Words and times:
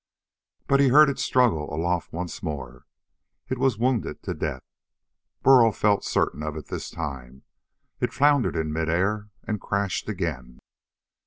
But 0.65 0.79
he 0.79 0.87
heard 0.87 1.11
it 1.11 1.19
struggle 1.19 1.71
aloft 1.71 2.11
once 2.11 2.41
more. 2.41 2.87
It 3.49 3.59
was 3.59 3.77
wounded 3.77 4.23
to 4.23 4.33
death. 4.33 4.63
Burl 5.43 5.71
felt 5.71 6.03
certain 6.03 6.41
of 6.41 6.57
it 6.57 6.69
this 6.69 6.89
time. 6.89 7.43
It 7.99 8.11
floundered 8.11 8.55
in 8.55 8.73
mid 8.73 8.89
air 8.89 9.29
and 9.43 9.61
crashed 9.61 10.09
again. 10.09 10.57